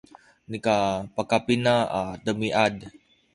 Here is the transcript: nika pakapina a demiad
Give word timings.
nika 0.49 0.75
pakapina 1.15 1.73
a 1.99 2.01
demiad 2.23 2.75